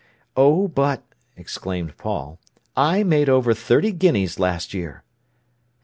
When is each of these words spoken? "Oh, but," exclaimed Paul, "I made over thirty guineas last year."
"Oh, 0.35 0.67
but," 0.67 1.03
exclaimed 1.37 1.95
Paul, 1.99 2.39
"I 2.75 3.03
made 3.03 3.29
over 3.29 3.53
thirty 3.53 3.91
guineas 3.91 4.39
last 4.39 4.73
year." 4.73 5.03